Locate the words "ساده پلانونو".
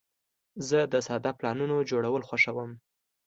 1.07-1.77